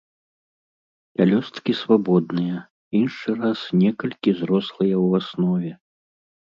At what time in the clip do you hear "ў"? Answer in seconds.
5.05-5.25